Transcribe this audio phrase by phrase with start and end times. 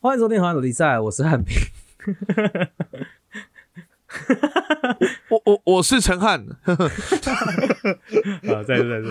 [0.00, 1.56] 欢迎收听《好友比赛》，我是汉平。
[5.28, 6.76] 我我我是陈汉， 啊，
[8.62, 9.08] 在在在在，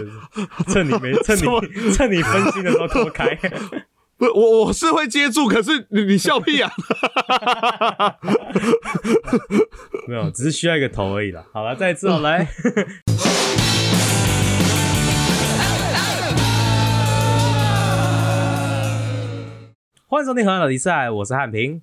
[0.72, 1.42] 趁你没趁你
[1.92, 3.38] 趁你分心的时候脱开。
[4.16, 6.72] 不，我我是会接住，可是你你笑屁啊！
[10.08, 11.44] 没有，只是需要一个头而已啦。
[11.52, 12.48] 好了，再一次哦，来。
[20.10, 21.82] 欢迎收听《好友比赛》，我是汉平。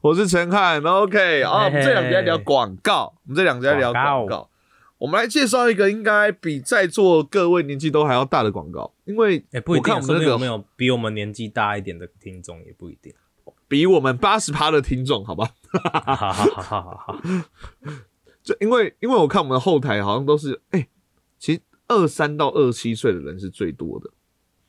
[0.00, 4.50] 我是陈汉，OK 啊，我们这两集在聊广告，我们这两集在聊广告告。
[4.98, 13.12] 我们来介绍一个应该比在座各位年纪都还要大的广告，因为哎、不一定，我看我们有没有比我们年纪大一点的听众也不一定。
[13.66, 15.50] 比我们八十趴的听众，好吧？
[15.72, 17.22] 哈哈哈哈哈哈，
[18.44, 20.86] 就因为因为我看我们的后台好像都是哎、
[21.36, 24.08] 其实二三到二七岁的人是最多的。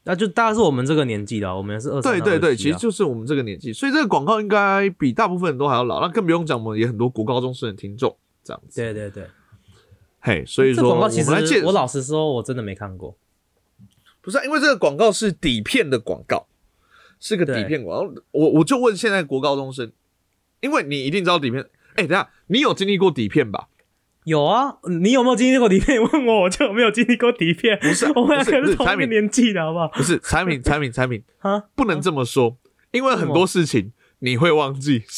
[0.08, 6.02] 那就大概是我们这个年纪的，我们是二对对对，其其实就是我们这个年纪，所以这个广告应该比大部分人都还要老。
[6.02, 8.82] 那更不用讲，我们也很多国高中生的听众这样子。
[8.82, 9.28] 对对对。
[10.22, 13.18] 嘿，所以说广告其实我们来介我老实说，我真的没看过。
[14.22, 16.48] 不是、啊、因为这个广告是底片的广告，
[17.20, 18.22] 是个底片广告。
[18.32, 19.92] 我我就问现在国高中生，
[20.62, 21.66] 因为你一定知道底片。
[21.96, 23.68] 哎、等下，你有经历过底片吧？
[24.28, 26.04] 有啊，你有没有经历过底片？
[26.04, 27.80] 问我，我就有没有经历过底片。
[27.80, 29.88] 不是啊我们两个是同一个年纪的，好不好？
[29.88, 32.58] 不是产品，产品，产品， 啊，不能这么说，
[32.92, 35.04] 因为很多事情你会忘记。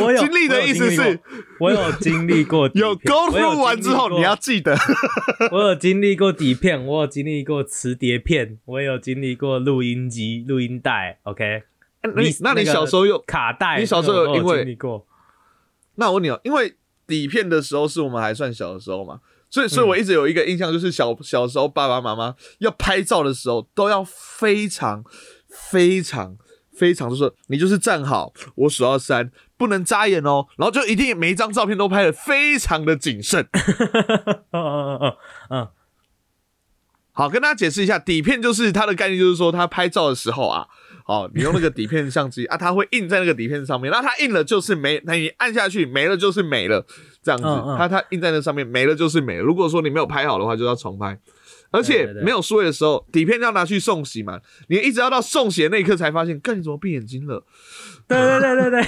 [0.00, 1.20] 我有经历的意思是，
[1.60, 4.74] 我有经历过，有有 through 完之后，你要记得。
[5.50, 11.18] 我有经历过底片，我有经历过磁碟片，我有经历过录音机、录音带。
[11.24, 11.64] OK，
[12.02, 13.18] 那你那你小时候有？
[13.26, 13.78] 卡带？
[13.78, 15.06] 你小时候有经历过？
[15.98, 19.88] 那我问你哦，因为底片的时候是我们还算小的时候嘛，所以所以嗯。
[19.88, 25.04] 我一直有一个印象，就是小小时候爸爸妈妈要拍照的时候都要非常
[25.70, 26.36] 非常
[26.72, 33.48] 非常，就是你就是站好，我数到三，不能眨眼哦，然后就一定每一张照片都拍的非常的谨慎。
[34.52, 35.16] 嗯嗯嗯
[35.50, 35.68] 嗯。
[37.10, 40.68] 好，跟大家解释一下，底片就是它的概念，就是说它拍照的时候啊，
[41.08, 46.84] 哦，你用那个底片相机啊，它会印在那个底片上面，那它印了就是没，那你按下去没了就是没了，
[47.22, 49.42] 这样子，嗯嗯它它印在那上面没了就是没了。
[49.42, 51.18] 如果说你没有拍好的话，就要重拍。
[51.70, 57.44] 而且没有数位的时候，底片要拿去送洗嘛，你一直要到送洗的那一刻才发现，干你怎么闭眼睛了？
[58.06, 58.82] 对对对对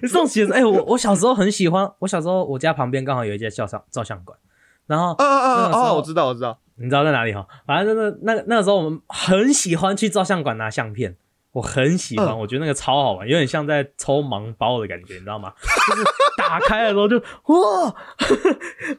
[0.00, 4.38] 对， 送洗的时候，哎、我我小时候很喜欢，我小时候我家旁边刚好有一家照相照相馆，
[4.86, 7.46] 然后啊啊啊那个时候哦，我知道我知道，你知道在哪里哈？
[7.66, 11.16] 反正那那那个时候我们很喜欢去照相馆拿相片，
[11.54, 12.38] 我很喜欢，嗯。
[12.38, 15.52] 我觉得那个超好玩，有点像在抽盲包的感觉，你知道吗？
[15.88, 16.04] 就是
[16.36, 17.94] 打开的时候就哇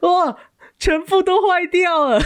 [0.00, 0.36] 哇，
[0.78, 2.20] 全部都坏掉了，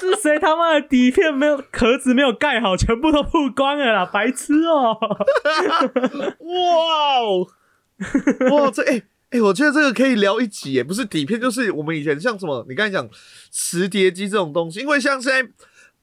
[0.00, 4.98] 是谁他妈的底片没有壳子没有盖好，全部都曝光了啦，白痴哦、
[6.40, 7.46] 哇哦，
[8.50, 13.08] 哇，这哎哎、我觉得这个可以聊一集耶，不是底片，就是我们以前像什么，你刚才讲
[13.50, 15.48] 磁碟机这种东西，因为像现在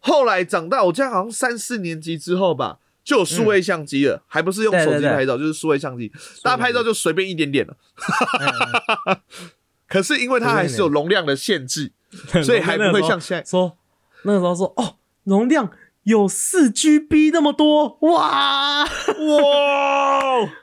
[0.07, 7.75] 后来长大，我记得好像三四年级之后吧，就有数位相机了，还不是用手机拍照，就是数位相机，大家拍照就随便一点点了。
[9.05, 9.17] 嗯
[9.87, 11.91] 可是因为它还是有容量的限制，
[12.43, 13.43] 所以还不会像现在。
[13.43, 13.77] 说
[14.23, 15.71] 那个时候说哦，容量
[16.03, 18.83] 有四 GB 那么多，哇！
[18.83, 18.89] 哇！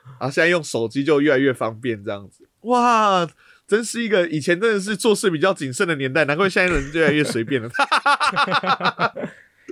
[0.19, 3.27] 啊，现在用手机就越来越方便，这样子，哇，
[3.67, 7.69] 真是一个以前真的是做事比较谨慎的年代，难怪现在人越来越随便了。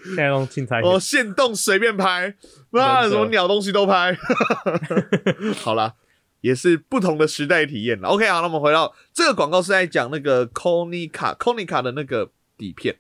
[0.05, 2.35] 现在用青菜哦，现动随便拍，
[2.71, 4.17] 那什么鸟东西都拍。
[5.55, 5.93] 好啦，
[6.41, 8.09] 也是不同的时代体验了。
[8.09, 12.97] OK，好，那我们回到这个广告是在讲那个 Konica Konica 的那个底片。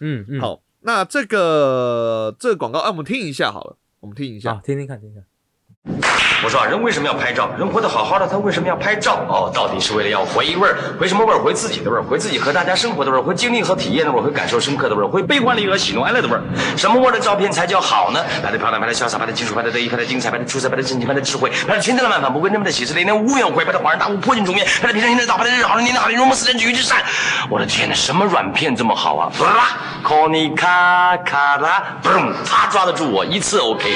[0.00, 4.54] 嗯嗯，好，那这个这个广告，哎、我们听一下好了，我们听一下。
[4.54, 5.29] 好，听听看，听听看。
[6.42, 7.50] 我说啊，人为什么要拍照？
[7.58, 9.24] 人活得好好的，他为什么要拍照？
[9.28, 11.38] 哦，到底是为了要回味儿，回什么味儿？
[11.38, 16.42] 回自己的味儿，回自己和大家生活的味儿，回经历和体验的味儿，回感受深刻的味儿，回悲欢离合、喜怒哀乐的味儿。
[16.76, 18.22] 什么味儿的照片才叫好呢？
[18.42, 27.02] 拍的漂亮，拍的潇洒，拍的清楚，拍的得意，拍的精彩，拍的出色，拍的深情，拍的智慧，拍的群山漫反不归，那么的喜事连连无怨无悔，拍的恍然大悟，破镜重圆，拍的平生心的道，拍的日好人年年好人，如梦似真，举一之善。
[27.50, 29.30] 我的天哪，什么软片这么好啊？
[29.40, 33.94] 啦，科尼卡卡拉，嘣，他抓得住我，一次 OK。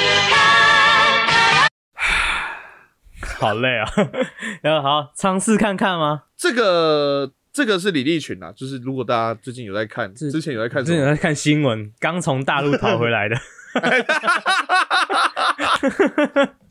[3.38, 3.88] 好累啊，
[4.62, 6.24] 然后好尝试看看吗？
[6.36, 11.00] 这个这个是李立群啊，就是如果大家最近有在看，之前有在看之前？
[11.00, 13.36] 有在看新闻， 刚从大陆逃回来的。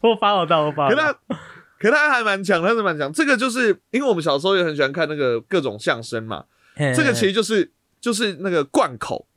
[0.01, 0.95] 我发我到，我发我到。
[0.95, 1.13] 可他
[1.79, 3.11] 可他还蛮强，他是蛮强。
[3.11, 9.27] 这个就是因为我们小时候也很喜欢看那个各种相声嘛，嘿这个其实就是就是那个贯口，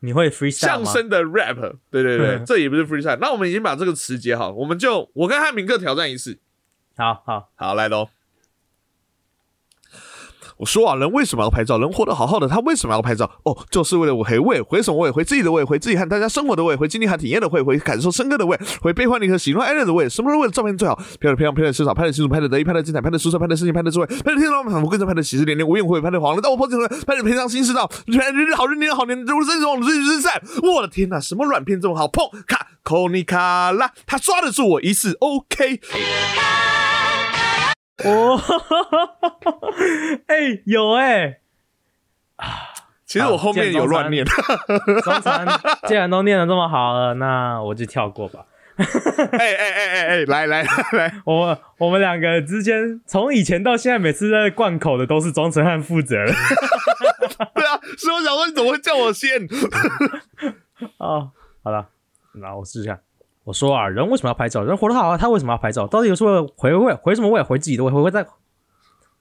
[0.00, 0.84] 你会 freestyle 吗？
[0.84, 3.18] 相声的 rap，对对对，嗯这也不是 freestyle。
[3.20, 6.38] 那我们已经把这个词解好，我们就我跟汉明各挑战一次。
[6.96, 8.08] 好好，好，来喽。
[10.60, 11.78] 我说啊，人为什么要拍照？
[11.78, 13.24] 人活得好好的，他为什么要拍照？
[13.44, 15.10] 哦，就是为了我回味，回什么味？
[15.10, 20.06] 回自己的味，回自己和大家生活的味，回经历和体验的味，回感受深刻的味，回悲欢离合、喜怒哀乐的味。
[20.06, 20.94] 什么时候为了照片最好？
[21.18, 30.42] 拍的漂亮，拍的时少，拍的清楚，拍的得意，拍的精彩，拍的舒适，拍的深情，拍的智慧，拍的天狼反复，跟着拍的喜事连连，无怨无悔，拍的黄了，但我破镜重圆，拍的平常心世道，拍的日日好，日年好年，如生如往，日日善。
[30.62, 32.06] 我的天哪，什么软片这么好？
[32.06, 35.80] 碰卡扣尼卡拉，他抓得住我一次，OK。
[38.04, 38.40] 哦，
[40.26, 41.38] 哎、有哎、
[43.04, 44.24] 其实我后面有乱念。
[45.04, 45.46] 中传
[45.86, 48.46] 既然都念的这么好了，那我就跳过吧。
[48.78, 50.62] 哎哎哎哎哎，来来
[50.92, 56.32] 来，我我们两个之间，从以前到现在，每次在贯口的都是庄成汉负责了。
[57.54, 59.46] 对啊，所以我想说你怎么会叫我先？
[60.96, 61.30] 哦，
[61.62, 61.88] 好了，
[62.34, 63.00] 那我试试看。
[63.50, 64.62] 我说啊，人为什么要拍照？
[64.62, 65.84] 人活得好啊，他为什么要拍照？
[65.88, 66.94] 到底是为了回味？
[66.94, 67.42] 回什么味？
[67.42, 67.90] 回自己的味？
[67.90, 68.24] 回回再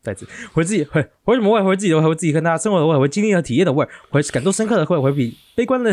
[0.04, 1.64] 再次回自己回回什么味？
[1.64, 2.08] 回自己的味？
[2.08, 2.96] 回自己跟大家生活的味？
[2.96, 3.88] 回经历和体验的味？
[4.12, 5.00] 回感受深刻的味？
[5.00, 5.92] 回比悲观的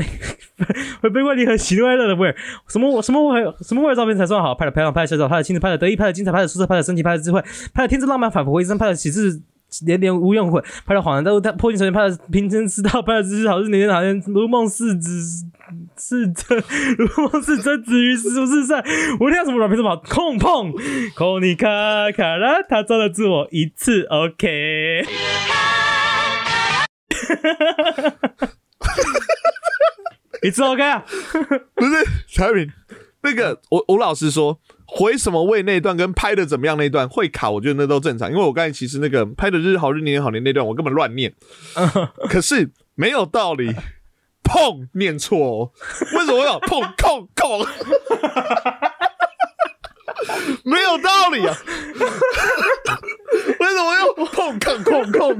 [1.01, 2.35] 回悲观离合、喜怒哀乐的味？
[2.69, 3.43] 什么什么味？
[3.63, 4.55] 什么味的照片才算好？
[4.55, 7.43] 拍的漂亮，拍的小小，拍的清楚，拍的得意，拍的精彩，拍的舒适，拍的深情，拍的智慧，
[7.73, 9.41] 拍的天真浪漫，反璞归真，拍的喜事。
[9.85, 15.23] 连连无怨无悔，拍的恍然大悟，他破镜重圆，拍的平生知道，拍的知识好日年年好年，如梦似子
[15.99, 16.63] 是真，
[16.97, 18.77] 如梦似真，子于是不是在。
[19.21, 20.73] 我听到什么软片这么好，控碰，
[21.15, 21.69] 扣你卡
[22.17, 25.05] 卡拉，他抓得住我一次，OK。
[30.43, 31.05] 一次 OK 啊？
[31.75, 31.93] 不是
[32.29, 32.71] 产品，
[33.23, 41.35] 那个我我老实说，回什么位那一段跟拍的怎么样那一段会卡，我觉得那都正常，因为我刚才其实那个拍的日好日年好年那段我根本乱念，
[42.31, 43.75] 可是没有道理。
[44.49, 45.73] 碰念错哦，
[46.17, 47.67] 为什么要碰控控？
[50.63, 51.53] 没有道理啊！
[53.59, 55.37] 为什么要碰控控控？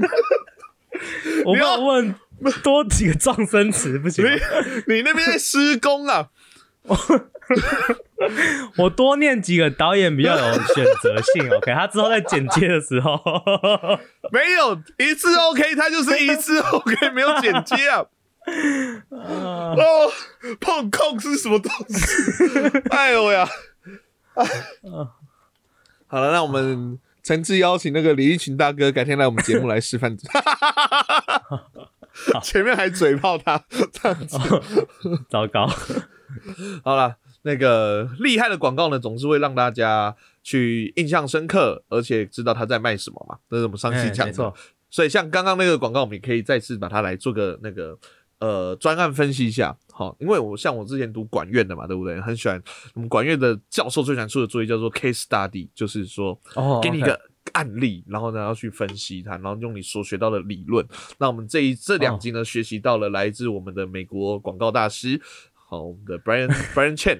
[1.45, 2.13] 我要问
[2.61, 4.31] 多几个撞声词不行吗？
[4.87, 6.27] 你你那边在施工啊？
[8.77, 11.73] 我多念几个导演比较有选择性，OK？
[11.73, 13.17] 他之后在剪接的时候，
[14.31, 18.05] 没有一次 OK，他就是一次 OK， 没有剪接啊。
[19.09, 20.11] 哦，
[20.59, 22.03] 碰控是什么东西？
[22.91, 23.47] 哎呦呀！
[26.07, 30.15] 好了，那我们诚挚邀请那个李立群大哥改天来我们节目来示范。
[32.41, 33.61] 前面还嘴炮他
[33.91, 34.37] 这样子。
[35.29, 35.67] 糟糕。
[36.83, 37.17] 好了，
[37.47, 40.13] 那个厉害的广告呢，总是会让大家
[40.43, 43.37] 去印象深刻，而且知道他在卖什么嘛。
[43.49, 44.23] 这是我们上期讲的。
[44.25, 44.53] 哎没错，
[44.89, 47.97] 所以像刚刚那个广告，我们也可以再次把它来做个那个
[48.39, 49.75] 呃专案分析一下。
[49.91, 52.19] 好，因为我像我之前读管院的嘛，对不对？
[52.21, 52.61] 很喜欢
[52.93, 57.19] 我们管院的教授最喜欢出的作业叫做 case study，就是说哦给你一个
[57.53, 60.85] 案例，然后呢要去分析它，然后用你所学到的理论。
[61.17, 65.19] 那我们这一这两集呢，学习到了来自我们的美国广告大师，
[65.69, 67.19] 好，我们的 Brian Brian Chen。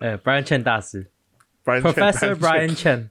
[0.00, 1.10] 哎，Brian Chen 大师
[1.64, 3.10] Brian，Professor Brian Chen，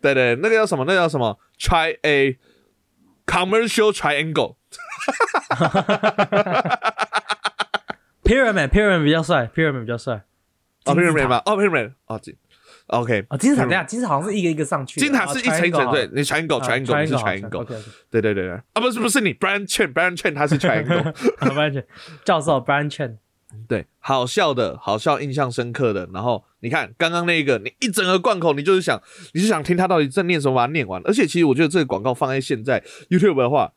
[0.00, 0.84] 对对，那个叫什么？
[0.84, 2.38] 那个叫什么？Try a
[3.24, 4.56] commercial triangle。
[8.24, 10.24] Pyramid Pyramid 比较帅，Pyramid 比较帅。
[10.86, 11.40] 哦，pyramid 吗？
[11.44, 12.36] 哦，pyramid，哦，金
[12.88, 21.84] ，OK，哦，金字塔，等一下，金字塔好像是一个一个上去，金字塔是一层一层，对，你 triangle 啊 triangle 你是 triangle triangle，OK OK，对对对对，啊，不是不是你 Brian Chen，Brian Chen 他是 triangle，Brian Chen
[22.24, 23.16] 教授 Brian Chen，
[23.68, 26.08] 对，好笑的，好笑，印象深刻的。
[26.12, 29.00] 然后你看刚刚那个，你一整个贯口，你就是想，
[29.34, 31.00] 你是想听他到底在念什么，把它念完。
[31.04, 33.72] 而且其实我觉得这个广告放在现在 YouTube 的话，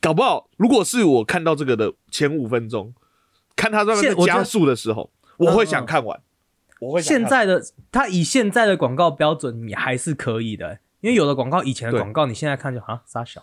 [0.00, 2.92] 搞不好如果是我看到这个的前五分钟，
[3.56, 6.20] 看他在那边加速的时候，我会想看完。
[6.80, 13.42] 我会现在的他以现在的广告标准，你还是可以的，因为有的广告以前的广告，你现在看就啊傻小，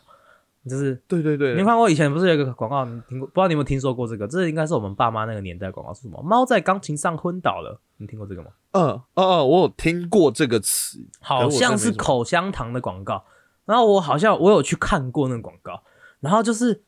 [0.70, 3.28] 就是对对对你看过以前不是有一个广告，你听过？
[3.28, 4.28] 不知道你有没有听说过这个？
[4.28, 6.22] 这应该是我们爸妈那个年代广告，是什么？
[6.22, 8.50] 猫在钢琴上昏倒了，你听过这个吗？
[8.72, 13.24] 嗯哦哦，我有听过这个词，好像是口香糖的广告，
[13.66, 15.84] 然后我好像我有去看过那个广告，
[16.20, 16.84] 然后就是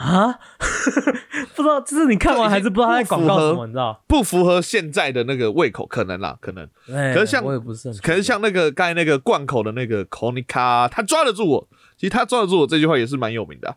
[0.00, 0.32] 啊，
[1.54, 4.02] 不知道，就是你看完还是不知道他在广告什么，你知道？
[4.08, 6.66] 不符合现在的那个胃口，可能啦，可能。
[6.90, 11.68] 哎可是像我也不是很，可是像那个刚才那个贯口的那个 Konica，他抓得住我。
[11.98, 13.76] 其实他抓得住我这句话也是蛮有名的啊、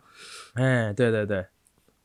[0.53, 1.45] 哎，对对对，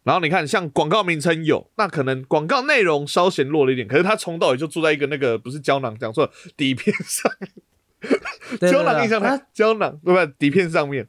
[0.02, 10.26] 然后你看，像广告名称有，那可能广告内容稍显弱了一点，可是他从到尾就住在一个那个不是胶囊，讲错了，底片上面，胶囊印象胶囊对吧？
[10.40, 11.06] 底片上面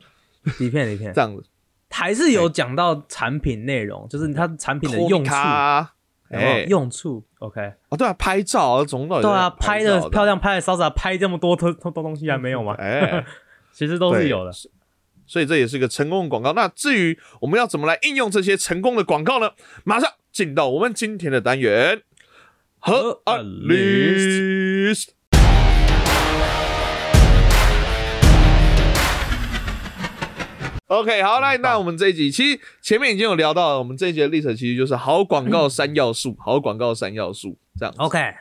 [0.59, 1.43] 底片底片这，样子。
[1.89, 5.91] 还是有讲到产品内容，就是它产品的用处，啊，
[6.29, 12.73] 哎哎，，用处，OK，哦，对啊，拍照啊，总对啊，拍的漂亮，拍的潇洒，拍这么多多 多东西还没有吗？
[12.79, 13.25] 哎，
[13.73, 14.51] 其实都是有的。
[15.25, 16.53] 所以这也是个成功的广告。
[16.53, 19.51] 那至于我们要怎么来应用这些成功的广告呢？
[19.83, 22.01] 马上进到我们今天的单元
[22.79, 25.09] 和和 a list。
[30.89, 37.93] OK，好，来，那我们这一集其实前面已经有聊到了，我们这一集的历程其实就是好广告三要素，好广告三要素这样。
[37.99, 38.33] OK，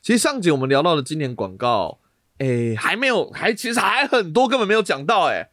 [0.00, 1.98] 其实上集我们聊到的今年广告，
[2.38, 5.48] 诶，还没有，还其实还很多根本没有讲到，诶。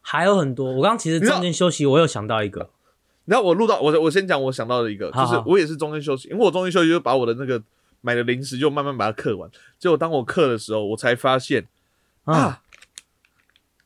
[0.00, 0.72] 还有很多。
[0.72, 2.70] 我刚刚其实中间休息，我有想到一个，
[3.26, 7.62] 然后我录到我我先讲我想到的一个，好好就是我也是中间休息，因为我中间休息就把我的那个
[8.00, 9.48] 买的零食就慢慢把它嗑完。
[9.78, 11.68] 结果当我嗑的时候，我才发现
[12.24, 12.61] 啊，啊，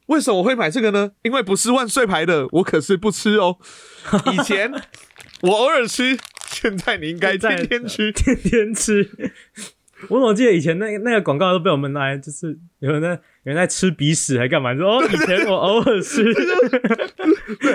[0.06, 1.12] 为什么我会买这个呢？
[1.22, 3.58] 因为不是万岁牌的，我可是不吃哦。
[4.32, 4.72] 以前
[5.42, 8.10] 我偶尔吃，现在你应该在天天吃。
[8.14, 9.32] 天天吃。
[10.08, 14.74] 我怎么记得以前那个那个广告都被我们拿来，就是有人在有人在吃鼻屎还干嘛？
[14.74, 16.22] 说哦，以前我偶尔吃，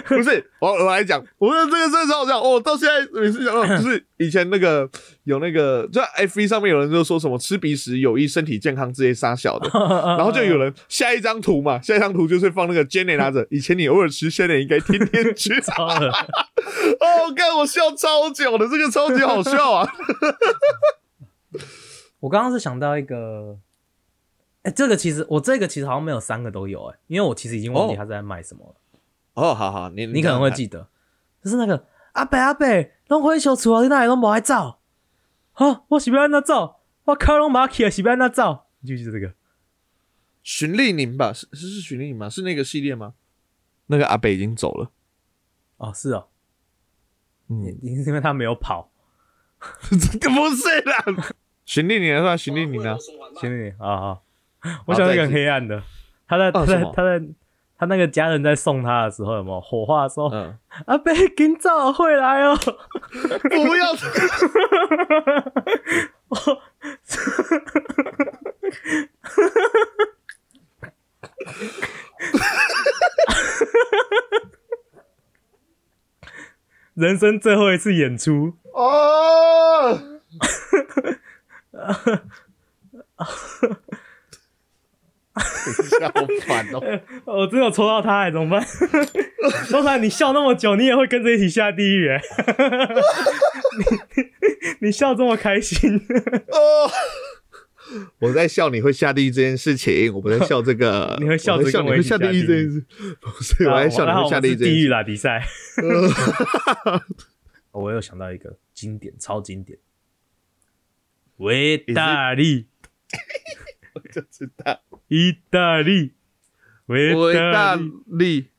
[0.08, 2.40] 不是，我我来讲，我觉得这个真的超好笑。
[2.40, 4.88] 哦，到现在每次讲到，就是以前那个
[5.24, 9.70] 有那个，就 F 1上面有人就说什么吃鼻屎有益身体健康这些杀小的，
[10.18, 15.54] 然后就有人下一张图嘛，下一张图就是放那个 Jenny 拿着，以前你偶尔吃，现在应该天天吃。
[15.56, 19.92] 哦，看我笑超久的，这个超级好笑啊！
[22.22, 23.60] 我刚刚是想到一个，
[24.62, 28.76] 哎、这个其实我这个其实好像没有三个都有哎、因为我其实已经忘记哦他在卖什么了。
[29.34, 30.88] 哦，好好，你你可能会记得，
[31.44, 34.80] 就是那个阿北阿北，拢回小厝啊，你哪里拢无爱走？
[35.54, 36.76] 哈，我是要安怎走？
[37.06, 38.66] 我靠，拢马起来是要安怎走？
[38.80, 39.34] 你记不记得这个？
[40.44, 41.34] 徐丽宁吧？
[41.34, 42.30] 是是是荀丽宁吗？
[42.30, 43.14] 是那个系列吗？
[43.88, 44.92] 那个阿北已经走了，
[45.78, 46.28] 哦，是哦，
[47.48, 48.92] 嗯，因为他没有跑。
[49.90, 51.36] 这 个不是啦。
[51.72, 52.98] 荀丽宁啊，荀丽宁啊，
[53.40, 54.20] 行行啊啊！
[54.86, 55.82] 我想那个黑暗的，
[56.28, 57.26] 他在他在他在
[57.80, 60.30] 他那个家人在送他的时候，有没有火化说？
[60.86, 62.58] 阿伯今早回来哦。
[62.58, 63.94] 不要。
[76.96, 79.98] 人生最后一次演出，哦，
[81.86, 83.26] 好
[86.46, 86.82] 烦哦！
[87.26, 88.66] 我真的有抽到他哎，怎么办？
[89.70, 92.22] 通常你笑那么久，你也会跟着一起下地狱哎。
[93.78, 93.86] 你
[94.18, 95.96] 你你笑这么开心，
[96.50, 96.92] 哦，
[98.20, 101.18] 我在笑你会下地狱这件事情，我不在笑这个。
[101.22, 102.86] 你会笑着我在笑你会下地狱这件事，
[103.22, 104.74] 不是我在笑你会下地狱这件事。
[104.74, 105.48] 地狱啦比赛。
[107.72, 109.80] 我又想到一个经典，超经典，
[111.42, 112.68] 维大利，
[113.94, 114.80] 我就知道，
[115.10, 116.14] 意大利，
[116.86, 118.50] 维伟大大利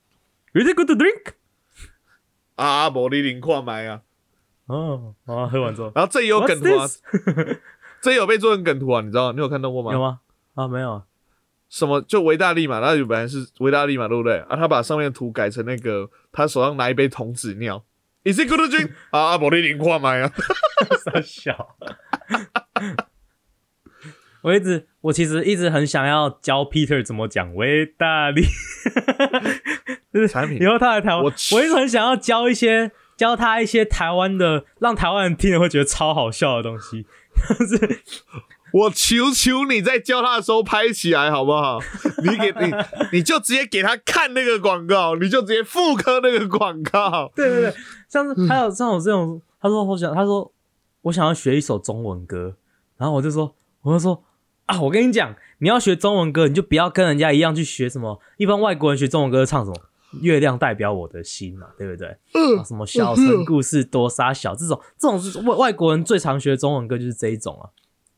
[0.52, 1.34] Is it good to drink。
[2.56, 4.02] 啊，无你零看买啊。
[4.66, 6.86] 哦，啊，喝完之后然后这也有梗图啊
[8.02, 9.30] 这也有被做成梗图啊，你知道？
[9.32, 9.92] 你有看到过吗？
[9.92, 10.20] 有吗？
[10.54, 11.02] 啊，没有。
[11.68, 14.38] 什么就维大利嘛，那本来是维大利嘛，对不对？
[14.48, 17.84] 啊，他把上面的图改成那个他手上拿一杯童子尿
[18.24, 18.90] ，Is it good to drink？
[19.10, 20.32] 啊，无你零看买啊。
[21.04, 21.76] 傻小。
[24.42, 28.42] 我一直，我其实一直很想要教 Peter 怎么讲维大利，
[30.12, 37.06] 就是产品以后他来台湾，我我一直很想要教一些教他一些台湾的，让台湾人听了会觉得超好笑的东西。
[37.58, 38.00] 就 是
[38.72, 41.78] 我求求你在教他的时候拍起来好不好？
[42.24, 42.74] 你给你
[43.12, 47.30] 你就直接给他看那个广告，你就直接复刻那个广告。
[47.36, 47.74] 对对对，
[48.08, 50.52] 像是还有像我这种，他说我想，他说
[51.02, 52.56] 我想要学一首中文歌，
[53.02, 54.22] 然后我就说，我就说
[54.66, 59.76] 啊，我跟你讲，你要学中文歌，你就不要跟人家一样去学什么，一般外国人学中文歌唱什么。
[60.20, 62.06] 月亮代表我的心嘛，对不对？
[62.08, 67.66] 啊、什么小城故事多沙小这种，这种是外外国人最常学的中文歌就是这一种啊。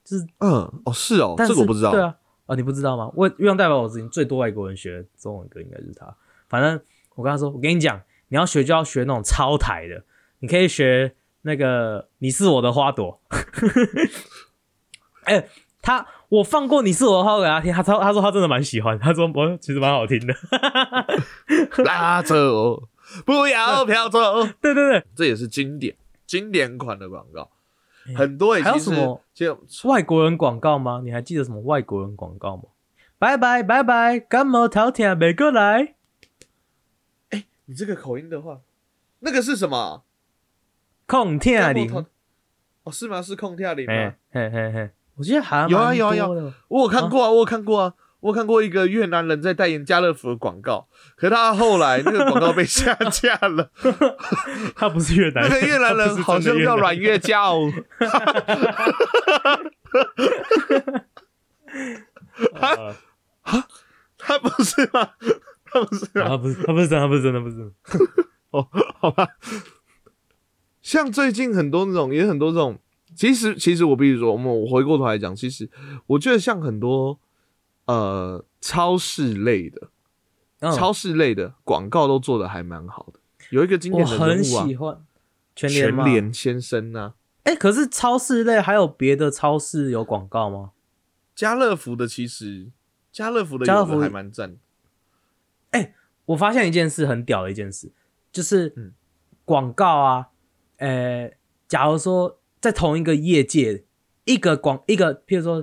[0.04, 0.50] 就是嗯，
[0.84, 1.92] 哦，是哦，但是这个我不知道。
[1.92, 2.14] 对啊，
[2.44, 3.08] 啊，你不知道吗？
[3.14, 6.14] 外月亮代表我的心，最多外国人学的中文歌应该就是他。
[6.48, 6.78] 反正
[7.14, 10.04] 我跟他说，我跟你讲，你要学就要学那种超台的，
[10.40, 13.20] 你可以学那个你是我的花朵。
[15.26, 15.48] 哎、
[15.82, 20.34] 他我放过你是我的花朵给他听，他他他说他真的蛮喜欢，他说我其实蛮好听的。
[21.84, 22.88] 拉着我，
[23.24, 24.44] 不要飘走。
[24.60, 27.50] 对对对，这也是经典经典款的广告，
[28.16, 31.00] 很多也还有什么就外国人广告吗？
[31.04, 32.64] 你还记得什么外国人广告吗？
[33.18, 35.94] 拜拜拜拜，感冒头疼没过来。
[37.30, 38.60] 哎你这个口音的话，
[39.20, 40.02] 那个是什么啊？
[41.06, 42.06] 控天灵，
[42.82, 43.22] 哦，是吗？
[43.22, 44.16] 是控天灵吗哎？
[44.30, 53.70] 嘿嘿嘿，我记得还有啊有啊有有，我有看过啊，我有看过啊，我有看过一个越南人在代言家乐福的广告，可他后来那个广告被下架了。
[54.74, 57.72] 他不是越南人，那个越南人好像叫阮月娇哦。
[62.60, 62.96] 啊
[64.18, 65.10] 他不是吗？
[65.66, 66.28] 他不是啊。
[66.28, 67.72] 他不是他不是真的，他不是真的，不是。
[68.50, 68.66] 哦，
[68.98, 69.28] 好吧。
[70.80, 72.78] 像最近很多那种，也很多这种。
[73.14, 75.68] 其实，其实我必须说，我们我回过头来讲，其实
[76.06, 77.18] 我觉得像很多
[77.86, 79.88] 呃超市类的、
[80.60, 83.20] 嗯超市类的广告都做的还蛮好的。
[83.50, 85.04] 有一个经典的人很物啊，喜欢
[85.54, 86.04] 全联全？
[86.04, 90.70] 联先生啊，哎、可是超市类还有别的超市有广告吗？
[91.34, 92.70] 家乐福的其实
[93.12, 94.58] 家乐福的家乐福还蛮赞的。
[96.26, 97.92] 我发现一件事很屌的一件事，
[98.32, 98.92] 就是嗯
[99.44, 100.28] 广告啊，
[100.78, 101.30] 呃，
[101.68, 103.84] 假如说在同一个业界，
[104.24, 105.62] 一个广一个，譬如说，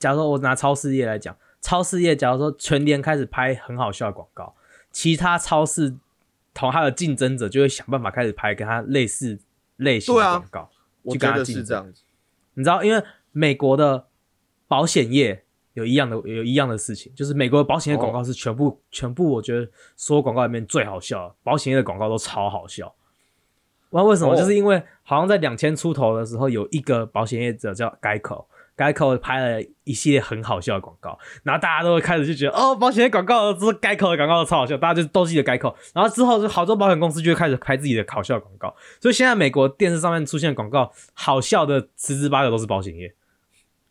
[0.00, 4.56] 假如说我拿超市业来讲，超市业假如说全年开始拍很好笑的广告，
[4.90, 5.94] 其他超市
[6.52, 9.38] 同它的竞争者就会想办法开始拍跟它类似
[9.76, 10.70] 类型的广告，
[11.02, 11.94] 我去跟觉得是它竞争。
[12.54, 14.08] 你知道，因为美国的
[14.66, 15.44] 保险业
[15.74, 22.92] 有一样的有一样的事情，就是美国的保险业广告是全部、全部，我觉得所有广告里面最好笑的，保险业的广告都超好笑。
[23.90, 28.46] 不知道为什么，哦就是因为好像在两千出头的时候，有一个保险业者叫 Geico。
[28.76, 35.74] Geico 拍了一系列很好笑的广告，然后大家都会开始就觉得哦，保险业广告这是 Geico 的广告超好笑，大家就都记得 Geico。
[35.92, 43.12] 然后之后就好多保险公司就会开始拍自己的搞笑广告，所以现在美国电视上面出现的广告，好笑的十之八九都是保险业。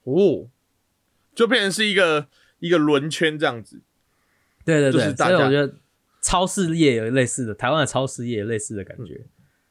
[0.06, 0.48] 哦，
[1.36, 2.28] 就变成是一个
[2.60, 3.82] 一个轮圈这样子。
[4.64, 5.76] 对对对，就是大家所以我觉得
[6.22, 9.26] 超市业有类似的，台湾的超市业有类似的感觉。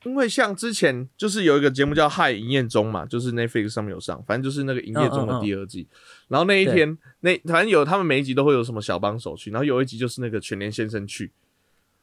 [0.07, 5.89] 因为像之前就是有一个节目叫《嗨营业中》嘛，就是 Netflix 上面有上，反正就是那个营业中的第二季。
[6.29, 11.33] 然后那一天，那反正有他们每一集都会有什么小帮手去，然后有一集就是那个全联先生去，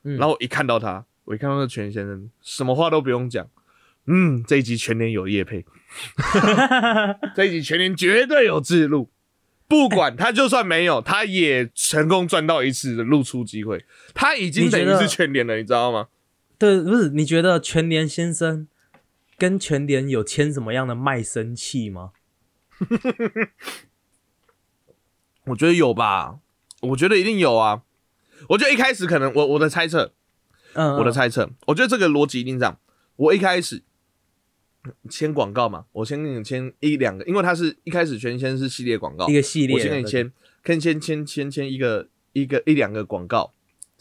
[0.04, 3.48] 嗯然后我一看到他，我一看到那全联先生，什么话都不用讲，
[4.08, 5.66] 嗯，这一集全联有叶配，
[7.34, 9.10] 这一集全联绝对有制录。
[9.66, 16.10] 不管他就算没有，他也成功赚到一次的露出机会，他已经等于是全年了，你知道吗？
[16.64, 17.10] 对，不是？
[17.10, 18.70] 你觉得全联先生
[19.38, 22.12] 跟全联有签什么样的卖身契吗？
[25.48, 26.40] 我觉得有吧，
[26.80, 27.84] 我觉得一定有啊。
[28.48, 30.14] 我觉得一开始可能我我的猜测，
[30.72, 32.80] 嗯，我的猜测，我觉得这个逻辑一定这样。
[33.18, 33.84] 我一开始
[35.10, 40.32] 签广告嘛，我先给你签一两个，因为它是一开始全先是系列广告，一个系列我，先给你签，
[40.64, 43.52] 先签签签签一个一个一两个广告，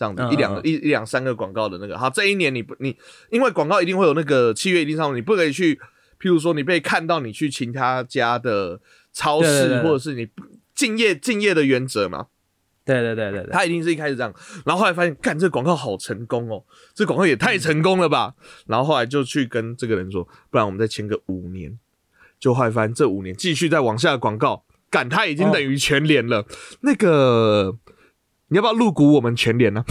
[0.03, 1.97] 这样子嗯一两个嗯一一两三个广告的那个。
[1.97, 2.97] 好，这一年你不你
[3.31, 5.77] 因为广告一定会有那个契约一定上，你不可以去，
[6.21, 8.81] 譬如说你被看到你去其他家的
[9.13, 10.29] 超市，或者是你
[10.75, 12.27] 敬业敬业的原则嘛。
[12.85, 14.35] 对对对对对，他一定是一开始这样，
[14.67, 18.35] 然后后来发现，干这广告好成功哦，这广告也太成功了吧！
[18.67, 21.79] 然后后来就去跟这个人说，不然我们再签个五年。
[22.41, 26.45] 就后来发现这五年继续再往下的广告，干他已经等于全联了。
[26.81, 27.79] 那个
[28.53, 29.83] 你要不要入股我们全联呢、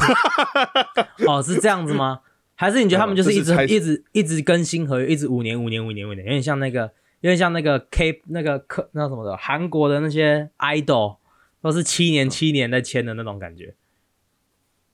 [1.25, 2.19] 哦，是这样子吗？
[2.53, 6.81] 还是你觉得他们就是一直一直一直更新合约，一直五年五年五年五年，有点像那个
[7.21, 11.17] 有点像那个 K 那个客那什么的韩国的那些 idol
[11.59, 13.73] 都是七年七年在签的那种感觉。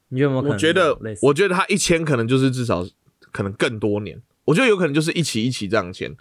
[0.08, 0.56] 你觉得有没有可能？
[0.56, 2.88] 我觉得我觉得他一签可能就是至少
[3.34, 6.16] 可能更多年，我觉得有可能就是一起一起这样签。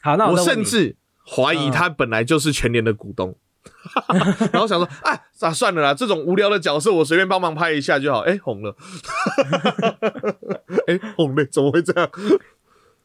[0.00, 0.94] 好，那我甚至
[1.26, 3.36] 怀疑嗯他本来就是全联的股东，
[4.52, 8.20] 然后想说，啊，啊算了啦，这种无聊的角色我随便帮忙拍一下就好。
[8.20, 8.76] 哎、红了，
[10.86, 12.10] 哎、红了，怎么会这样？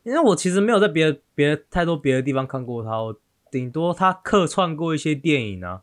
[0.03, 3.15] 因为我其实没有在别的别的太多别的地方看过他，我
[3.51, 5.81] 顶多他客串过一些电影啊。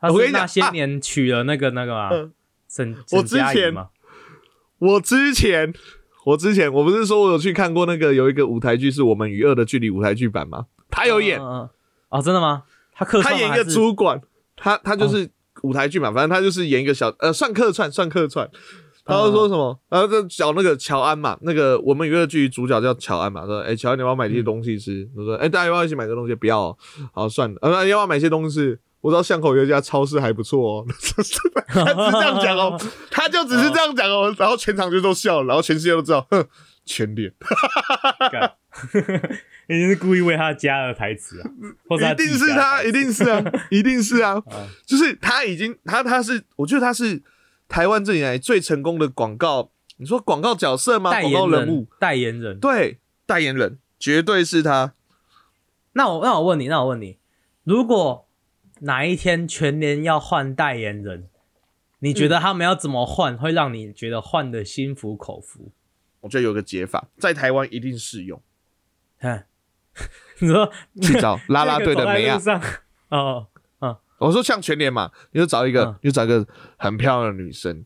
[0.00, 2.30] 他我跟那些年娶了那个那个
[2.68, 3.88] 沈我沈佳之前宜嘛，
[4.78, 5.74] 我之前，
[6.24, 10.66] 我之前我不是说我有去看过那个有一个舞台剧是我们与恶的距离舞台剧版吗？
[10.90, 11.68] 他有演，嗯嗯嗯
[12.08, 12.62] 哦，真的吗？
[13.00, 14.20] 他客他演一个主管，
[14.54, 15.28] 他他就是
[15.62, 18.48] 舞台剧嘛，反正他就是演一个小呃算客串算客串。
[19.02, 19.76] 他就说什么？
[19.88, 26.34] 然后就找那个乔安嘛，那个我们娱乐剧主角叫乔安嘛，说：“哎、乔安，你要不要买这些东西吃？”他说：“哎、大家要不要一起买个东西？
[26.34, 26.76] 不要、哦，
[27.12, 27.58] 好算了。
[27.62, 28.76] 呃，要不要买些东西？
[29.00, 30.84] 我知道巷口有一家超市还不错哦。
[31.66, 32.78] ”他只是这样讲哦，
[33.10, 36.44] 他就只是这样讲哦，然后全场就都笑了，然后全世界都知道，哼，
[36.84, 37.32] 全脸，
[38.32, 38.52] 干
[39.68, 41.50] 一定是故意为他加了台词啊，
[41.88, 44.42] 或者一定是他，一定是啊， 一定是啊，
[44.86, 47.22] 就是他已经他他是，我觉得他是
[47.68, 51.10] 台湾这里来最成功的广告你说广告角色吗？
[51.10, 52.58] 代广告人物，代言人。
[52.58, 54.94] 对，代言人绝对是他。
[55.92, 57.18] 那我那我问你，那我问你，
[57.64, 58.26] 如果
[58.80, 61.28] 哪一天全年要换代言人，
[61.98, 65.70] 你觉得他们要怎么换，会让你觉得换的心服口服？
[66.20, 68.42] 我觉得有个解法，在台湾一定适用，
[69.18, 69.46] 看，
[70.40, 72.60] 你说去找拉拉队的梅啊这个走。
[72.60, 73.46] 在路上哦，
[74.18, 77.84] 我说像全联嘛，你就找一个，嗯你就找一个很漂亮的女生。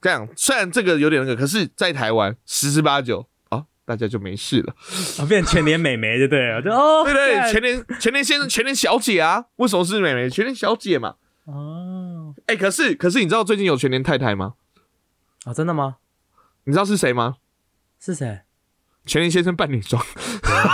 [0.00, 4.74] 这样虽然这个有点那个，可是，在台湾十之八九啊，大家就没事了。
[5.20, 10.28] 啊变全年美眉就对了，就哦，对对，全联全联先生、全联小姐啊，为什么是美眉？
[10.28, 11.14] 全联小姐嘛。
[11.44, 14.54] 哦哎、可是可是你知道最近有全联太太吗？
[15.44, 15.98] 啊，真的吗？
[16.64, 17.36] 你知道是谁吗？
[18.04, 18.40] 是谁？
[19.06, 20.02] 全林先生扮女装，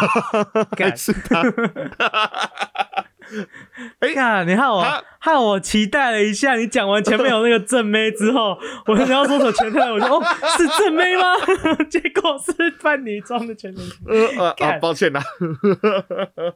[0.76, 1.42] 干是他。
[4.00, 4.84] 哎呀，你害我
[5.18, 10.24] 害我期待了一下，你讲完前面有那个正妹之后， 我想要说说全太，我说哦
[10.56, 11.34] 是正妹吗？
[11.90, 15.22] 结果是扮女装的全妹，呃呃啊，抱歉啦。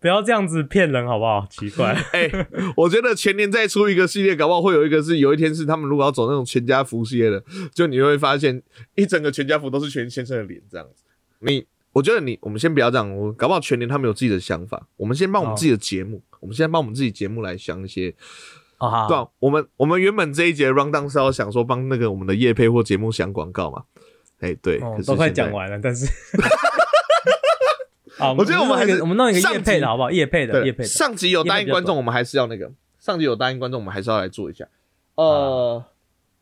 [0.00, 1.46] 不要这样子骗人好不好？
[1.50, 2.30] 奇怪，哎、
[2.76, 7.42] 我觉得全年再出一个系列，搞不好会有一个是有一天是他们如果要走那种全家福系列的，
[7.74, 8.62] 就你会发现
[8.94, 11.04] 一整个全家福都是全先生的脸这样子。
[11.40, 18.14] 你，我觉得你，我们先不要这样，我搞不好全年他们有自己的想法，我们先帮我们自己的节目，我们先帮我们自己节目来想一些。
[18.78, 23.84] 哦好对、啊，我们我们原本这一节 round down 是要想说帮那个我们的叶配或节目想广告嘛，
[24.40, 26.04] 哎、对，可是哦都快现在讲完了，但是。
[28.18, 30.10] 啊，我觉得我们还是我们弄一个叶配的好不好？
[30.10, 30.84] 叶配的，叶，配的。
[30.84, 32.70] 上集有答应观众，我们还是要那个。
[32.98, 34.68] 上集有答应观众，我们还是要来做一下。
[35.14, 35.82] 呃，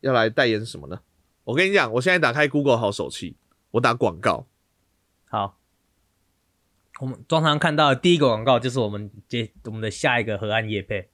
[0.01, 0.99] 要来代言什么呢？
[1.43, 3.35] 我跟你讲，我现在打开 Google 好手机，
[3.71, 4.45] 我打广告。
[5.29, 5.57] 好，
[7.01, 11.09] 我们通常看到的第一个广告就是我们接我们的下一个河岸夜配。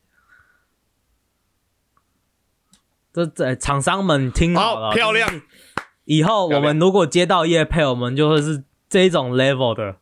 [3.13, 5.41] 这这厂商们听好了，好漂亮
[6.03, 9.95] 以后我们如果接到夜配，我们就会是这一种 level 的。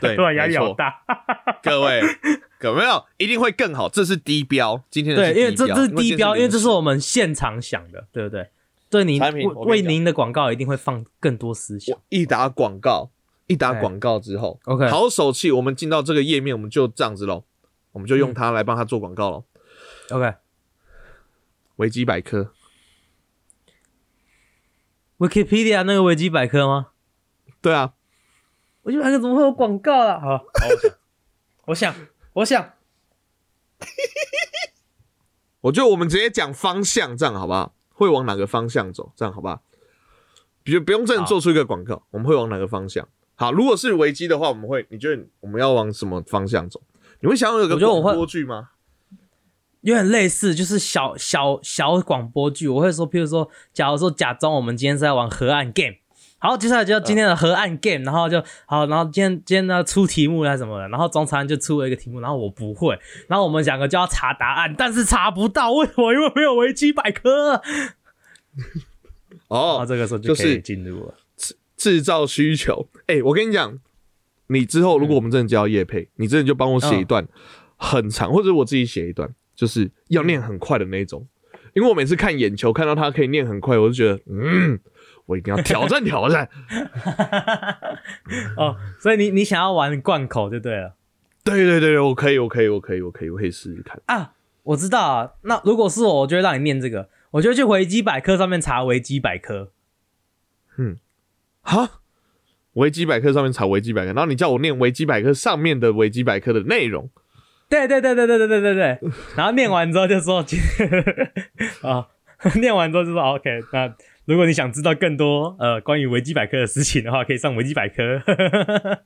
[0.00, 1.02] 对，突然压力大。
[1.64, 2.00] 各位，
[2.60, 3.88] 有没有一定会更好？
[3.88, 8.50] 这是低标，今天的对，是因为这是低标，因为这是我我们现场想的，对不对？
[8.88, 9.20] 对您
[9.66, 11.98] 为您的广告一定会放更多思想。
[12.08, 13.10] 一打广告，
[13.48, 17.44] 一打哎广告之后 OK 好手气，我们进到这个页面，我们就这样子喽，
[17.92, 19.44] 我们就嗯用它来帮他做广告喽。
[20.10, 20.34] OK，
[21.76, 22.52] 维基百科
[25.18, 26.88] ，Wikipedia 那个维基百科吗？
[27.60, 27.94] 对啊，
[28.82, 30.20] 维基百科怎么会有广告啊？
[30.20, 30.44] 好， 好，
[31.66, 31.94] 我想，
[32.34, 32.72] 我想，我想，
[35.62, 37.74] 我觉得我们直接讲方向，这样好不好？
[37.90, 39.12] 会往哪个方向走？
[39.16, 39.62] 这样好不好？
[40.62, 43.08] 比如不用真的做出一个广告，我们会往哪个方向？
[43.40, 46.82] 好，如果是危机的话，我们会，你觉得我们要往什么方向走？
[47.20, 48.70] 你会想要有个广播剧吗？
[49.82, 52.66] 有点类似，就是小小小广播剧。
[52.66, 55.94] 我会说，譬如说，假如说假装我们今天是在玩河岸 game，
[56.38, 62.98] 好，接下来就要今天的河岸 game，、然后就好，然后今天今天呢出题目还是什么的，然后中餐就出了一个题目，然后我不会，
[63.28, 66.12] 然后我们两个就要查答案，但是查不到，为什么？
[66.12, 67.62] 因为没有维基百科。
[69.46, 71.14] 哦， 这个时候就可以就是进入了。
[71.78, 72.90] 制造需求。
[73.06, 73.78] 哎、我跟你讲，
[74.48, 77.26] 你之后如果我们真的交叶配，你真的就帮我写一段
[77.76, 81.26] 很长，或者我自己写一段，就是要念很快的那种。
[81.74, 84.78] 因为我每次看眼球看到他可以念很快，我就觉得，嗯，
[85.26, 86.48] 我一定要挑战挑战。
[88.58, 90.96] 哦，所以你你想要玩贯口就对了
[91.44, 94.02] 对对对对，我可以，我可以，我可以，我可以，我可以试试看。
[94.06, 94.32] 啊。
[94.64, 99.72] 我知道啊，那如果是我，我就会让你念这个，我就去维基百科上面查维基百科。
[101.68, 102.00] 哈，
[102.72, 107.10] 维基百科上面查维基百科，然后你叫我念维基百科上面的维基百科的内容。
[107.68, 108.98] 对对对对对对对对对，
[109.36, 110.58] 然后念完之后就说今
[111.82, 112.08] 啊，
[112.58, 118.22] 念完之后就说 OK，那如果你想知道更多呃关于维基百科的事情的话，可以上维基百科。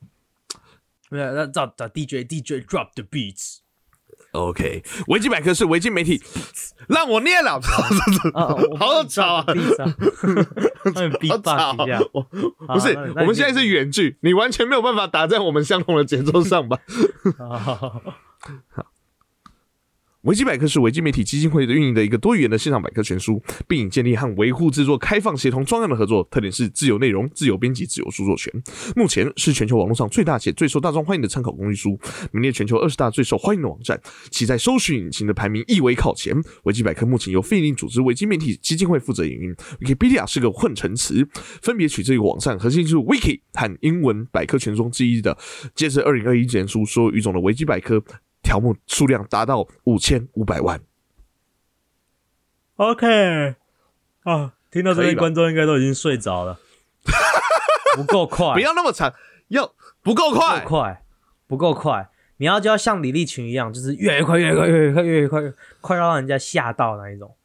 [1.10, 3.58] 那，那找找 DJ DJ drop the beats。
[4.30, 6.22] OK，维基百科是维基媒体，
[6.88, 7.60] 让我念了，
[8.32, 9.46] 啊，好吵啊
[10.84, 12.08] 好 box 一下吵。
[12.12, 12.22] 我
[12.74, 16.78] 不是，我们现在是远距，你完全没有办法打在我们相同的节奏上吧？
[17.38, 17.92] 啊
[20.22, 28.52] 维基百科是维基媒体基金会的运营的一个多语言的线上百科全书，并建立和维护制作开放、协同、专案的合作，特点是自由内容、自由编辑、自由著作权。
[28.94, 31.98] 目前是全球网络上最大且最受大众欢迎的参考工具书，
[32.30, 36.40] 名列全球二十大最受欢迎的网站，其在搜寻引擎的排名亦为靠前。
[36.62, 41.26] 维基百科目前由非营利组织维基媒体基金会负责营运，Wikipedia 是个混成词，
[41.60, 45.36] 分别取自于网站核心技术 Wiki 和英文百科全中之一的。
[45.74, 48.00] 截至二零二一年书，所有语种的维基百科
[48.42, 50.80] 条目数量达到五千五百万。
[52.76, 53.54] OK，
[54.24, 56.58] 啊，听到这边可以吧观众应该都已经睡着了。
[57.94, 59.12] 不够快，不要那么长，
[59.48, 60.60] 要不够不够快。
[60.60, 61.04] 快，
[61.46, 62.08] 不够快。
[62.38, 65.40] 你要就要像李立群一样，就是越来越快，越来越快，越来越快，越来越快，
[65.80, 67.36] 快到让人家吓到那一种。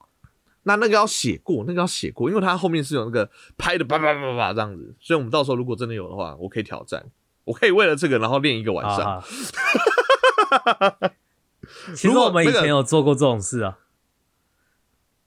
[0.64, 7.06] 那那个要写过，那个要写过，因为它后面是有那个拍的叭叭叭叭这样子，所以我们到时候如果真的有的话，我可以挑战，
[7.44, 9.18] 我可以为了这个然后练一个晚上。
[9.18, 9.24] 啊，
[11.96, 13.78] 其实我们以前有做过这种事啊。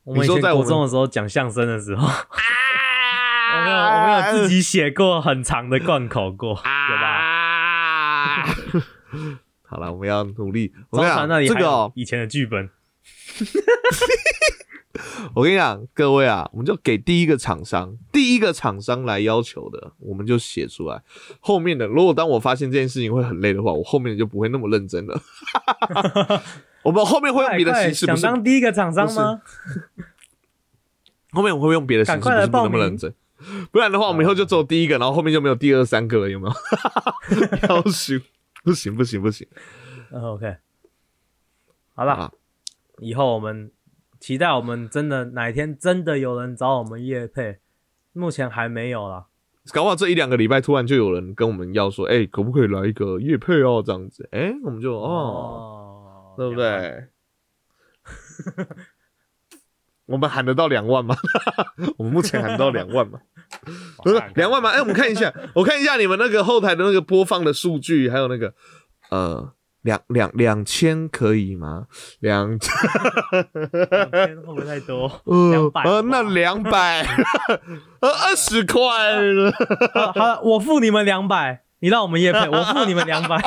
[0.04, 7.06] 我们以前国中的时候讲相声的时候，我们有我们有自己写过很长的贯口过，有吧？
[7.06, 8.44] 啊！
[9.68, 10.72] 好了，我们要努力。
[10.90, 12.70] 中传那里这个哦，还有以前的剧本，
[15.34, 21.02] 我跟你讲，各位啊，我们就给第一个厂商，第一个厂商来要求的，我们就写出来。
[21.40, 25.20] 后面的，如果当我发现这件事情会很累的话，我后面就不会那么认真了。
[26.82, 29.40] 我们后面会用别的形式， 不想是当第一个厂商吗？
[31.32, 33.12] 后面我会用别的形式，不是那么认真。
[33.70, 36.54] 不然的话，我们以后就只有第一个，然后后面就没有第二、三个了，有没有？
[37.68, 39.46] 要求不行，不行，不行。
[40.12, 40.56] 嗯 OK，
[41.94, 42.32] 好了啊，
[42.98, 43.70] 以后我们
[44.20, 47.58] 期待我们真的哪一天真的有人找我们叶配，
[48.12, 49.26] 目前还没有啦。
[49.72, 53.82] 搞不好这一两个礼拜突然就有人跟我们要说，哎、可不可以来一个夜配哦？
[53.84, 56.56] 这样子，哎、我们就哦，哦，对不？
[56.56, 57.06] 对？
[60.06, 61.16] 我们喊得到两万吗？
[61.96, 63.20] 我们目前喊得到两万吗？
[64.02, 64.70] 不是两万吗？
[64.70, 68.54] 哎、我们看一下，我看一下你们那个后台的那个播放的数据，还有那个
[69.10, 71.86] 呃两两两千可以吗？
[72.20, 72.70] 两千
[73.90, 75.10] 两千会不会太多？
[75.24, 77.02] 呃两百呃那两百
[78.00, 78.80] 呃 二十块
[79.22, 79.52] 了，
[79.94, 83.38] 好，好，我付你们两百，你让我们夜配，我付你们两百。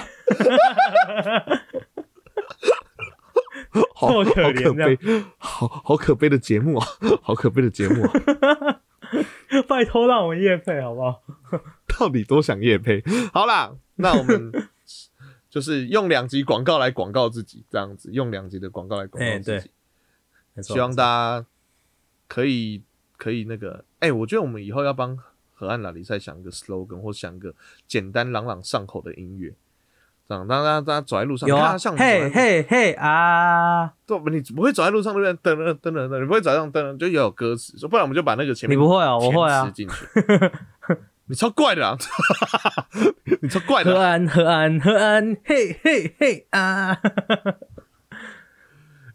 [3.96, 6.88] 好可好可怜这样悲，好好可悲的节目啊，
[7.22, 8.12] 好可悲的节目啊，
[9.68, 11.22] 拜托让我们夜配好不好？
[11.88, 13.04] 到底多想夜配？
[13.34, 14.52] 好啦，那我们
[15.54, 19.70] 就是用两集广告来广告自己，这样子用两集的广告来广告自己，
[20.56, 21.46] 没错希望大家
[22.28, 22.82] 可以
[23.18, 25.16] 可以那个，哎、我觉得我们以后要帮
[25.54, 27.54] 河岸拉力赛想一个 slogan，或想一个
[27.86, 29.54] 简单朗朗上口的音乐。
[30.28, 33.94] 这样，大家大家走在路上，有啊像，嘿嘿嘿啊！
[34.08, 35.54] 对，你不会走在路上对不对？
[35.54, 39.94] 噔噔噔噔噔，你不会走在路上噔噔，就要有歌词，说不然我们就把那个前面你不会啊我会啊进去。
[41.28, 41.98] 你超怪的啊！
[43.42, 47.00] 你超怪的啊、岸河岸河岸，嘿嘿嘿啊！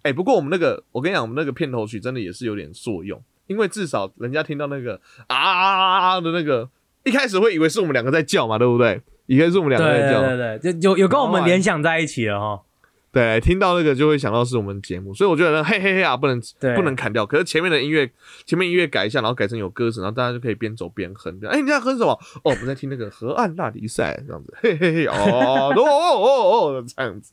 [0.02, 6.70] 哎、不过我们那个，我跟你讲，我们那个片头曲真的也是有点作用，因为至少人家听到那个啊的那个，
[7.04, 9.02] 一开始会以为是我们两个在叫嘛，对不对？
[9.26, 12.62] 以为是我们两个在叫，对对，就有有跟我们联想在一起了哈。
[13.10, 16.38] 对，听到那个就会想到是我们节目，所以我觉得呢嘿嘿嘿啊，不能
[16.76, 17.24] 不能砍掉。
[17.24, 18.10] 可是前面的音乐，
[18.44, 21.40] 前面音乐改一下，然后改成有歌词，然后大家就可以边走边哼。
[21.48, 22.12] 哎、你在哼什么？
[22.44, 27.32] 哦，我们在听那个河岸大比赛，这样子，嘿嘿嘿，哦哦哦哦哦，这样子。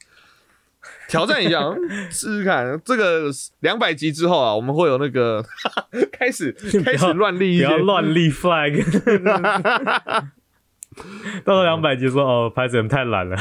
[1.09, 2.79] 挑战一下，嗯试试看。
[2.85, 5.43] 这个两百集之后啊，我们会有那个
[6.13, 6.51] 开始
[6.83, 8.85] 开始乱立一要乱立 flag。
[11.43, 13.35] 到了两百集说哦，拍子太懒了。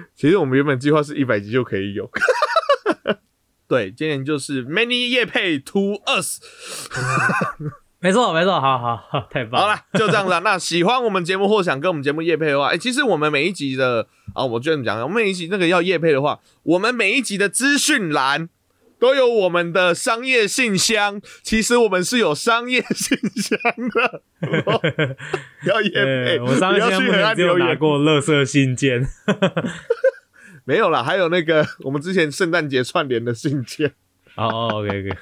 [0.14, 2.10] 其实我们原本计划是一百集就可以有。
[3.68, 6.40] 对，今年就是 Many 夜配 to us。
[8.00, 9.66] 没错没错，好好好，太棒了。
[9.66, 10.38] 好了，就这样子、啊。
[10.38, 18.48] 那喜欢我们节目或想跟我们节目夜配的话，哎、其实我们每一集的啊，我就这么讲，我们每一集那个要夜配的话，我们每一集的资讯栏
[18.98, 21.20] 都有我们的商业信箱。
[21.42, 23.58] 其实我们是有商业信箱
[23.90, 24.22] 的，
[25.66, 27.58] 要夜配，我上次现在不要去很目前只有。
[27.58, 29.06] 拿过乐色信件。
[30.64, 33.94] 没有啦，还有那个 我们之前圣诞节串联的信件，
[34.36, 35.16] 哦哦，OK OK，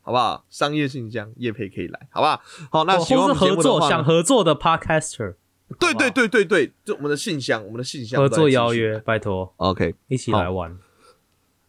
[0.00, 0.46] 好不好？
[0.48, 2.42] 商业信箱夜配可以来，好不好？
[2.72, 5.34] 好，那或喜欢我是合作想合作的 Podcaster
[5.78, 9.94] 对对对对对，就我们的信箱，我们的信箱合作邀约，拜托，OK。
[10.08, 10.78] 一起来玩。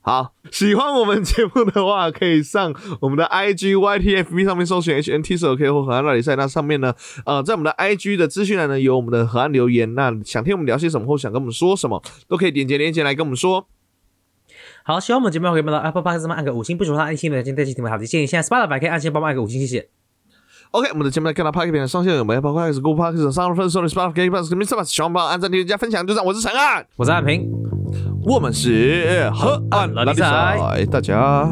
[0.03, 6.35] 好，喜欢我们节目的话，可以上我们的 IG、YTFB 上面搜寻 HNT 手 K 或河岸那里赛。
[6.35, 6.91] 那上面呢，
[7.23, 9.93] 呃，在我们的 IG 的资讯栏呢有我们的河岸留言。
[9.93, 13.67] 那想听我们聊些什么，或想跟我们说什么，都可以点击链接来跟我们说。
[14.83, 18.25] 好，喜欢我们节目可以帮到 Apple Podcast 上按个五星，不喜欢按星的请点击订阅好的建议。
[18.25, 19.89] 现在 Spotify 可以按星帮忙按个五星，谢谢。
[20.71, 24.81] OK，我们的节目在看到 p o c k e t 的上线有没有 Apple Podcast、Google Podcast、上分 Sony、Spotify、Plus、Mr.
[24.81, 26.25] Bus，喜欢帮我按赞、订阅、加分享，就这样。
[26.25, 27.47] 我是陈岸，我是安平，
[28.23, 31.49] 我们是河岸拉力赛大家。